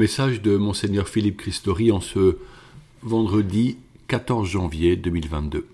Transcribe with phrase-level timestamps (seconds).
[0.00, 2.38] Message de Monseigneur Philippe Christori en ce
[3.02, 3.76] vendredi
[4.08, 5.66] 14 janvier 2022.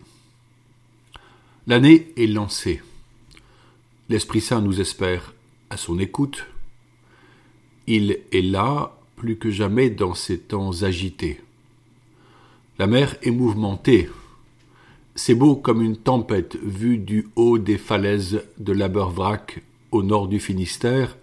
[1.69, 2.83] L'année est lancée.
[4.09, 5.33] L'Esprit Saint nous espère
[5.71, 6.45] à son écoute.
[7.87, 11.40] Il est là plus que jamais dans ces temps agités.
[12.80, 14.11] La mer est mouvementée.
[15.14, 19.62] C'est beau comme une tempête vue du haut des falaises de l'Abervrac
[19.93, 21.16] au nord du Finistère,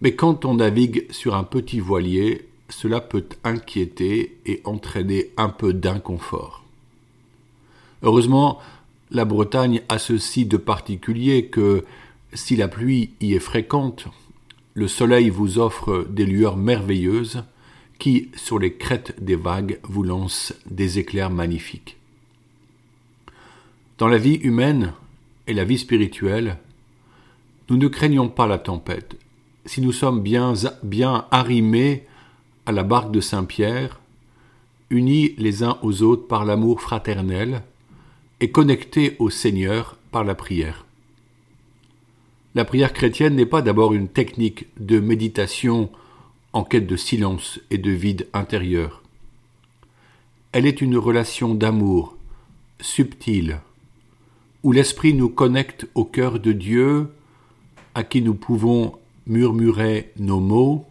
[0.00, 5.72] mais quand on navigue sur un petit voilier, cela peut inquiéter et entraîner un peu
[5.72, 6.64] d'inconfort.
[8.02, 8.60] Heureusement,
[9.10, 11.84] la Bretagne a ceci de particulier que,
[12.32, 14.06] si la pluie y est fréquente,
[14.74, 17.42] le soleil vous offre des lueurs merveilleuses
[17.98, 21.96] qui, sur les crêtes des vagues, vous lancent des éclairs magnifiques.
[23.98, 24.94] Dans la vie humaine
[25.46, 26.56] et la vie spirituelle,
[27.68, 29.16] nous ne craignons pas la tempête,
[29.70, 32.04] si nous sommes bien, arrimés
[32.66, 34.00] à la barque de Saint-Pierre,
[34.90, 37.62] unis les uns aux autres par l'amour fraternel
[38.40, 40.86] et connectés au Seigneur par la prière.
[42.56, 45.88] La prière chrétienne n'est pas d'abord une technique de méditation
[46.52, 49.04] en quête de silence et de vide intérieur.
[50.50, 52.16] Elle est une relation d'amour
[52.80, 53.60] subtile,
[54.64, 57.06] où l'Esprit nous connecte au cœur de Dieu,
[57.94, 58.98] à qui nous pouvons
[59.30, 60.86] murmurer nos mots,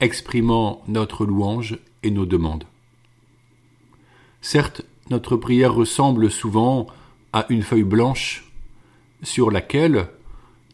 [0.00, 2.64] exprimant notre louange et nos demandes.
[4.42, 6.88] Certes, notre prière ressemble souvent
[7.32, 8.50] à une feuille blanche
[9.22, 10.08] sur laquelle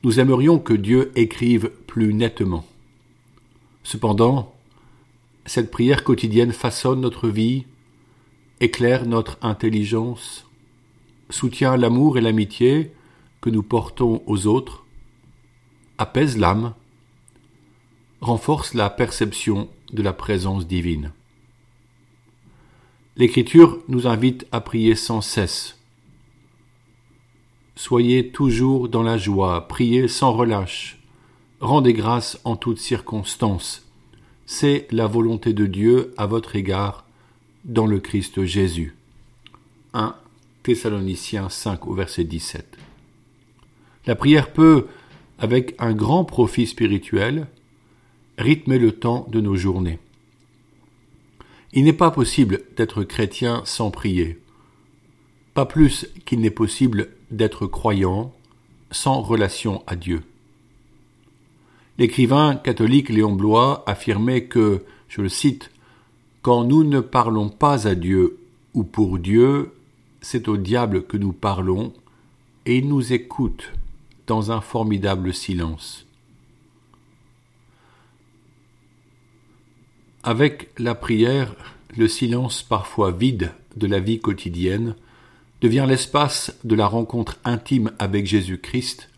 [0.02, 2.64] nous aimerions que Dieu écrive plus nettement.
[3.84, 4.54] Cependant,
[5.44, 7.66] cette prière quotidienne façonne notre vie,
[8.60, 10.46] éclaire notre intelligence,
[11.28, 12.92] soutient l'amour et l'amitié
[13.42, 14.81] que nous portons aux autres,
[15.98, 16.74] apaise l'âme,
[18.20, 21.12] renforce la perception de la présence divine.
[23.16, 25.78] L'Écriture nous invite à prier sans cesse.
[27.74, 30.98] Soyez toujours dans la joie, priez sans relâche,
[31.60, 33.86] rendez grâce en toutes circonstances.
[34.46, 37.04] C'est la volonté de Dieu à votre égard
[37.64, 38.96] dans le Christ Jésus.
[39.94, 40.14] 1
[40.62, 42.78] Thessaloniciens 5 au verset 17.
[44.06, 44.86] La prière peut
[45.42, 47.48] avec un grand profit spirituel,
[48.38, 49.98] rythmer le temps de nos journées.
[51.72, 54.38] Il n'est pas possible d'être chrétien sans prier,
[55.52, 58.32] pas plus qu'il n'est possible d'être croyant
[58.92, 60.22] sans relation à Dieu.
[61.98, 65.72] L'écrivain catholique Léon Blois affirmait que, je le cite,
[66.42, 68.38] Quand nous ne parlons pas à Dieu
[68.74, 69.72] ou pour Dieu,
[70.20, 71.92] c'est au diable que nous parlons,
[72.64, 73.72] et il nous écoute
[74.26, 76.06] dans un formidable silence.
[80.22, 81.54] Avec la prière,
[81.96, 84.94] le silence parfois vide de la vie quotidienne
[85.60, 89.08] devient l'espace de la rencontre intime avec Jésus-Christ,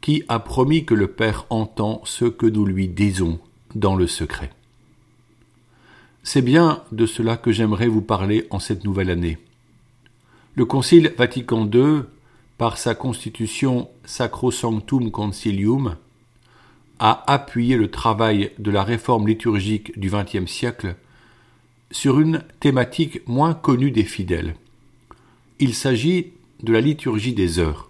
[0.00, 3.38] qui a promis que le Père entend ce que nous lui disons
[3.74, 4.50] dans le secret.
[6.22, 9.38] C'est bien de cela que j'aimerais vous parler en cette nouvelle année.
[10.54, 12.02] Le Concile Vatican II
[12.58, 15.96] par sa constitution Sacrosanctum Concilium,
[16.98, 20.96] a appuyé le travail de la réforme liturgique du XXe siècle
[21.92, 24.56] sur une thématique moins connue des fidèles.
[25.60, 26.32] Il s'agit
[26.62, 27.88] de la liturgie des heures.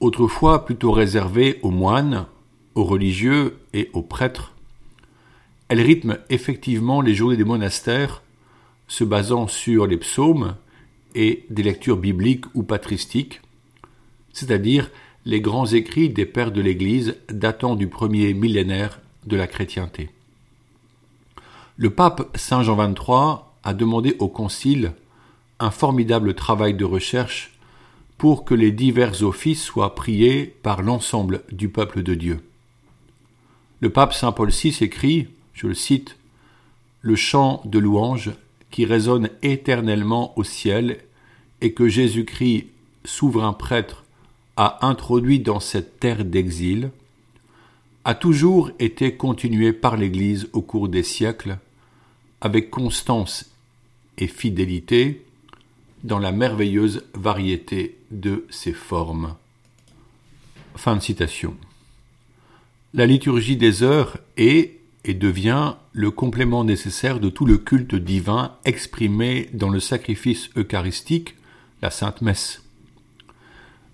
[0.00, 2.26] Autrefois plutôt réservée aux moines,
[2.74, 4.52] aux religieux et aux prêtres,
[5.68, 8.22] elle rythme effectivement les journées des monastères,
[8.88, 10.54] se basant sur les psaumes,
[11.16, 13.40] et des lectures bibliques ou patristiques,
[14.32, 14.90] c'est-à-dire
[15.24, 20.10] les grands écrits des pères de l'Église datant du premier millénaire de la chrétienté.
[21.78, 24.92] Le pape Saint Jean XXIII a demandé au Concile
[25.58, 27.58] un formidable travail de recherche
[28.18, 32.40] pour que les divers offices soient priés par l'ensemble du peuple de Dieu.
[33.80, 36.16] Le pape Saint Paul VI écrit, je le cite,
[37.00, 38.32] Le chant de louange
[38.76, 40.98] qui résonne éternellement au ciel
[41.62, 42.66] et que Jésus-Christ,
[43.06, 44.04] souverain prêtre,
[44.58, 46.90] a introduit dans cette terre d'exil,
[48.04, 51.56] a toujours été continué par l'Église au cours des siècles,
[52.42, 53.50] avec constance
[54.18, 55.24] et fidélité,
[56.04, 59.36] dans la merveilleuse variété de ses formes.
[60.74, 61.56] Fin de citation.
[62.92, 64.75] La liturgie des heures est
[65.06, 71.36] et devient le complément nécessaire de tout le culte divin exprimé dans le sacrifice eucharistique
[71.80, 72.62] la Sainte Messe.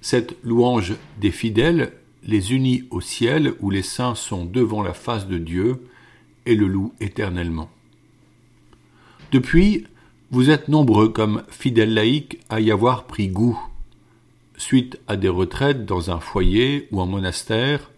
[0.01, 1.93] Cette louange des fidèles
[2.25, 5.87] les unit au ciel où les saints sont devant la face de Dieu
[6.47, 7.71] et le louent éternellement.
[9.33, 9.87] Depuis,
[10.31, 13.61] vous êtes nombreux comme fidèles laïcs à y avoir pris goût,
[14.57, 17.91] suite à des retraites dans un foyer ou un monastère,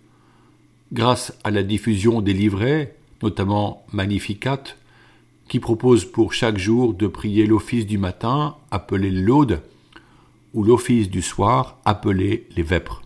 [0.93, 4.63] grâce à la diffusion des livrets, notamment Magnificat,
[5.49, 9.63] qui propose pour chaque jour de prier l'office du matin, appelé l'aude,
[10.53, 13.03] ou l'office du soir, appelé les vêpres.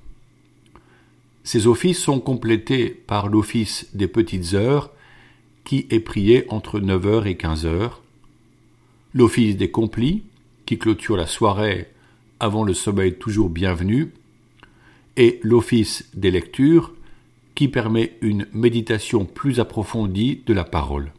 [1.45, 4.91] Ces offices sont complétés par l'office des petites heures,
[5.65, 7.91] qui est prié entre 9h et 15h,
[9.15, 10.25] l'office des complis,
[10.67, 11.89] qui clôture la soirée
[12.41, 14.13] avant le sommeil toujours bienvenu,
[15.17, 16.93] et l'office des lectures,
[17.59, 21.11] qui permet une méditation plus approfondie de la parole.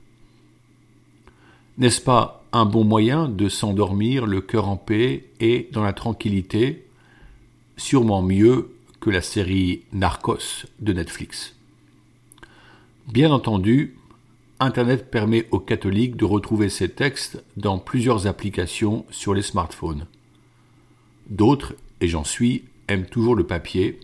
[1.77, 6.85] N'est-ce pas un bon moyen de s'endormir le cœur en paix et dans la tranquillité,
[7.75, 11.57] sûrement mieux que la série Narcos de Netflix
[13.11, 13.97] Bien entendu,
[14.61, 20.05] Internet permet aux catholiques de retrouver ces textes dans plusieurs applications sur les smartphones.
[21.29, 23.99] D'autres, et j'en suis, aiment toujours le papier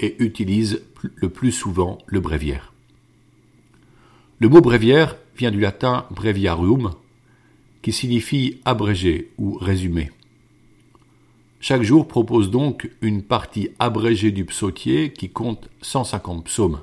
[0.00, 0.82] et utilisent
[1.14, 2.72] le plus souvent le bréviaire.
[4.40, 6.94] Le mot bréviaire vient du latin breviarium,
[7.82, 10.10] qui signifie abrégé ou résumé.
[11.60, 16.80] Chaque jour propose donc une partie abrégée du psautier qui compte 150 psaumes.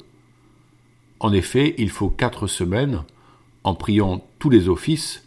[1.20, 3.04] En effet, il faut quatre semaines,
[3.64, 5.24] en priant tous les offices,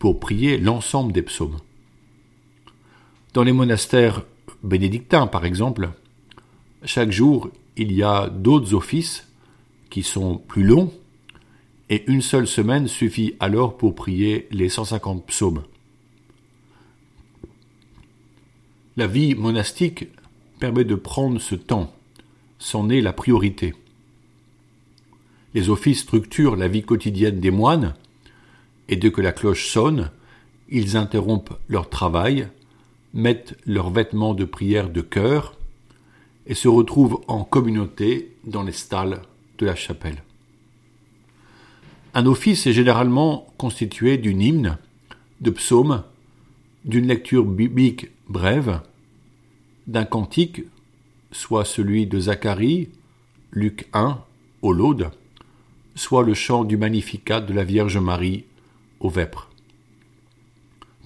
[0.00, 1.58] pour prier l'ensemble des psaumes.
[3.34, 4.24] Dans les monastères
[4.64, 5.90] bénédictins, par exemple,
[6.84, 9.28] chaque jour, il y a d'autres offices
[9.90, 10.92] qui sont plus longs,
[11.90, 15.62] et une seule semaine suffit alors pour prier les 150 psaumes.
[18.96, 20.08] La vie monastique
[20.58, 21.94] permet de prendre ce temps,
[22.58, 23.74] c'en est la priorité.
[25.54, 27.94] Les offices structurent la vie quotidienne des moines,
[28.88, 30.10] et dès que la cloche sonne,
[30.68, 32.48] ils interrompent leur travail,
[33.12, 35.56] mettent leurs vêtements de prière de cœur,
[36.46, 39.22] et se retrouvent en communauté dans les stalles
[39.58, 40.22] de la chapelle.
[42.14, 44.78] Un office est généralement constitué d'une hymne,
[45.40, 46.02] de psaumes,
[46.84, 48.80] d'une lecture biblique brève,
[49.86, 50.62] d'un cantique,
[51.30, 52.88] soit celui de Zacharie,
[53.52, 54.18] Luc 1,
[54.62, 55.10] au Laude,
[55.94, 58.44] soit le chant du Magnificat de la Vierge Marie
[59.00, 59.50] au Vêpres.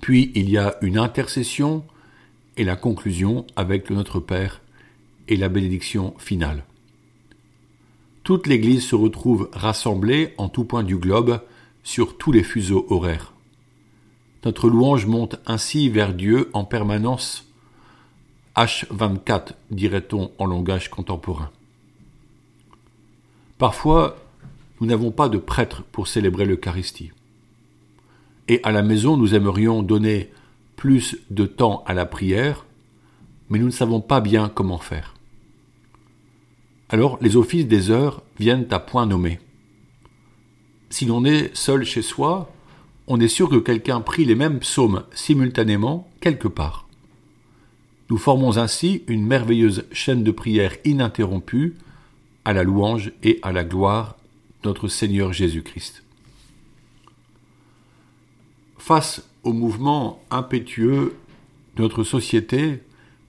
[0.00, 1.84] Puis il y a une intercession
[2.56, 4.60] et la conclusion avec le Notre Père
[5.28, 6.64] et la bénédiction finale.
[8.22, 11.40] Toute l'Église se retrouve rassemblée en tout point du globe
[11.84, 13.32] sur tous les fuseaux horaires.
[14.44, 17.46] Notre louange monte ainsi vers Dieu en permanence.
[18.56, 21.50] H24, dirait-on en langage contemporain.
[23.58, 24.16] Parfois,
[24.80, 27.10] nous n'avons pas de prêtre pour célébrer l'Eucharistie.
[28.48, 30.30] Et à la maison, nous aimerions donner
[30.76, 32.66] plus de temps à la prière,
[33.50, 35.15] mais nous ne savons pas bien comment faire.
[36.88, 39.40] Alors les offices des heures viennent à point nommé.
[40.90, 42.52] Si l'on est seul chez soi,
[43.08, 46.86] on est sûr que quelqu'un prie les mêmes psaumes simultanément quelque part.
[48.08, 51.74] Nous formons ainsi une merveilleuse chaîne de prière ininterrompue
[52.44, 54.16] à la louange et à la gloire
[54.62, 56.04] de notre Seigneur Jésus-Christ.
[58.78, 61.16] Face au mouvement impétueux
[61.74, 62.80] de notre société,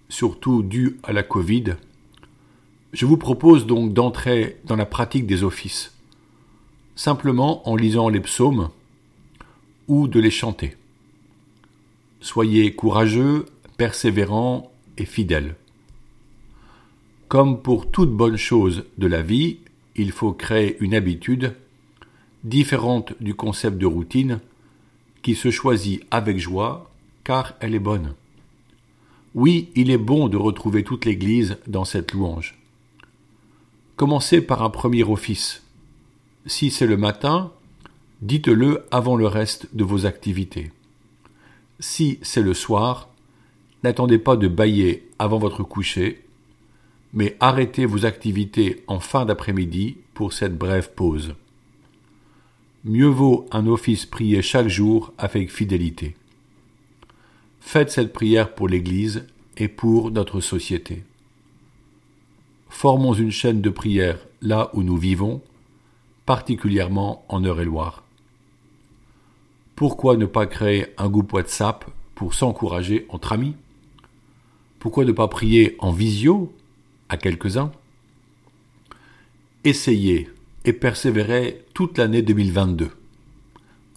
[0.10, 1.76] surtout dû à la Covid,
[2.94, 5.94] je vous propose donc d'entrer dans la pratique des offices,
[6.96, 8.70] simplement en lisant les psaumes
[9.88, 10.76] ou de les chanter.
[12.22, 13.46] Soyez courageux,
[13.78, 15.56] persévérants et fidèles.
[17.28, 19.58] Comme pour toute bonne chose de la vie,
[19.96, 21.56] il faut créer une habitude
[22.44, 24.40] différente du concept de routine
[25.22, 26.90] qui se choisit avec joie
[27.24, 28.14] car elle est bonne.
[29.36, 32.58] Oui, il est bon de retrouver toute l'Église dans cette louange.
[33.98, 35.64] Commencez par un premier office.
[36.46, 37.52] Si c'est le matin,
[38.22, 40.72] dites-le avant le reste de vos activités.
[41.80, 43.10] Si c'est le soir,
[43.84, 46.24] n'attendez pas de bailler avant votre coucher,
[47.12, 51.34] mais arrêtez vos activités en fin d'après-midi pour cette brève pause.
[52.86, 56.16] Mieux vaut un office prié chaque jour avec fidélité.
[57.62, 59.26] Faites cette prière pour l'Église
[59.58, 61.02] et pour notre société
[62.70, 65.42] formons une chaîne de prière là où nous vivons,
[66.26, 68.04] particulièrement en Eure-et-Loire.
[69.76, 73.56] Pourquoi ne pas créer un groupe WhatsApp pour s'encourager entre amis?
[74.80, 76.54] Pourquoi ne pas prier en visio
[77.10, 77.72] à quelques-uns?
[79.64, 80.30] Essayez
[80.66, 82.90] et persévérer toute l'année 2022.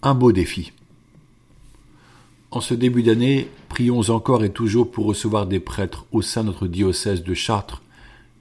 [0.03, 0.71] Un beau défi.
[2.51, 6.47] En ce début d'année, prions encore et toujours pour recevoir des prêtres au sein de
[6.47, 7.81] notre diocèse de Chartres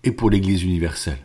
[0.04, 1.18] et pour l'Église universelle.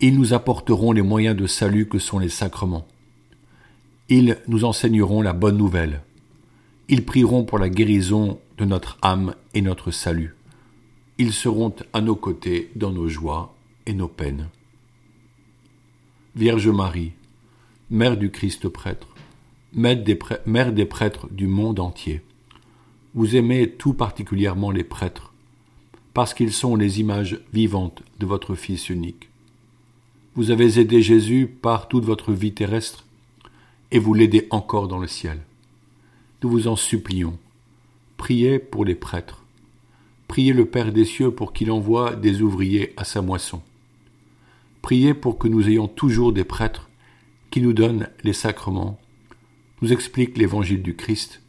[0.00, 2.86] Ils nous apporteront les moyens de salut que sont les sacrements.
[4.08, 6.02] Ils nous enseigneront la bonne nouvelle.
[6.88, 10.34] Ils prieront pour la guérison de notre âme et notre salut.
[11.18, 13.54] Ils seront à nos côtés dans nos joies
[13.86, 14.48] et nos peines.
[16.36, 17.12] Vierge Marie,
[17.90, 19.08] Mère du Christ prêtre,
[19.72, 22.22] Mère des, prêtres du monde entier,
[23.14, 25.33] vous aimez tout particulièrement les prêtres,
[26.14, 29.28] parce qu'ils sont les images vivantes de votre Fils unique.
[30.36, 33.04] Vous avez aidé Jésus par toute votre vie terrestre,
[33.90, 35.40] et vous l'aidez encore dans le ciel.
[36.42, 37.36] Nous vous en supplions.
[38.16, 39.44] Priez pour les prêtres.
[40.28, 43.60] Priez le Père des cieux pour qu'il envoie des ouvriers à sa moisson.
[44.82, 46.88] Priez pour que nous ayons toujours des prêtres
[47.50, 48.98] qui nous donnent les sacrements,
[49.82, 51.40] nous expliquent l'évangile du Christ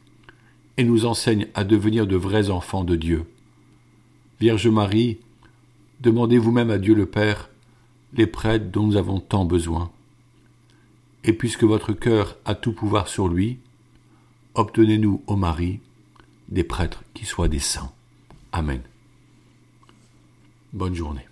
[0.78, 3.26] et nous enseignent à devenir de vrais enfants de Dieu.
[4.40, 5.20] Vierge Marie,
[6.02, 7.50] demandez vous-même à Dieu le Père
[8.14, 9.92] les prêtres dont nous avons tant besoin.
[11.24, 13.60] Et puisque votre cœur a tout pouvoir sur lui,
[14.54, 15.80] obtenez-nous, ô Marie,
[16.50, 17.92] des prêtres qui soient des saints.
[18.52, 18.82] Amen.
[20.72, 21.26] Bonne journée.